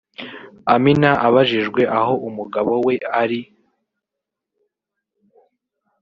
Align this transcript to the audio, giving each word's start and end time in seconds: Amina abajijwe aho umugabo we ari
Amina 0.73 1.11
abajijwe 1.27 1.81
aho 1.99 2.13
umugabo 2.27 2.71
we 2.85 2.95
ari 3.21 3.39